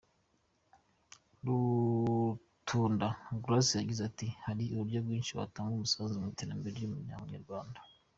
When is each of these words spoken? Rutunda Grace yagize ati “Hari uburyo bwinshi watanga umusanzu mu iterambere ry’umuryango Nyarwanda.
Rutunda 1.45 3.07
Grace 3.43 3.79
yagize 3.79 4.01
ati 4.09 4.27
“Hari 4.45 4.63
uburyo 4.73 4.99
bwinshi 5.05 5.37
watanga 5.39 5.73
umusanzu 5.75 6.15
mu 6.21 6.27
iterambere 6.33 6.73
ry’umuryango 6.77 7.25
Nyarwanda. 7.35 7.79